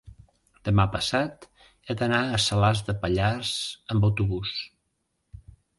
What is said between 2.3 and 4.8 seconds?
Salàs de Pallars amb autobús.